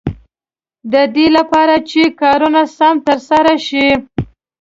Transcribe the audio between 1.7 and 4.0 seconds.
چې کارونه سم تر سره شي.